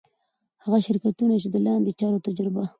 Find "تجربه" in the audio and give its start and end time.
2.27-2.63